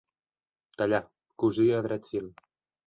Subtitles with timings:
[0.81, 1.03] Tallar,
[1.45, 2.37] cosir a dret fil.